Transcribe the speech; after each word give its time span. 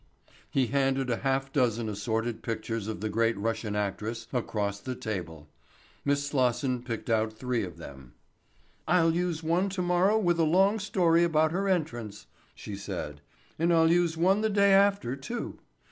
He 0.49 0.65
handed 0.65 1.11
a 1.11 1.17
half 1.17 1.53
dozen 1.53 1.87
assorted 1.87 2.41
pictures 2.41 2.87
of 2.87 3.01
the 3.01 3.09
great 3.09 3.37
Russian 3.37 3.75
actress 3.75 4.27
across 4.33 4.79
the 4.79 4.95
table. 4.95 5.47
Miss 6.03 6.25
Slosson 6.25 6.81
picked 6.81 7.07
out 7.07 7.31
three 7.31 7.63
of 7.63 7.77
them. 7.77 8.13
"I'll 8.87 9.13
use 9.13 9.43
one 9.43 9.69
tomorrow 9.69 10.13
morning 10.13 10.25
with 10.25 10.39
a 10.39 10.43
long 10.43 10.79
story 10.79 11.23
about 11.23 11.51
her 11.51 11.67
entrance," 11.69 12.25
she 12.55 12.75
said, 12.75 13.21
"and 13.59 13.71
I'll 13.71 13.91
use 13.91 14.17
one 14.17 14.41
the 14.41 14.49
day 14.49 14.73
after, 14.73 15.15
too. 15.15 15.59